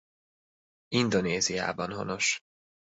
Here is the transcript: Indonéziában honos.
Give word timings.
Indonéziában 0.87 1.93
honos. 1.93 2.39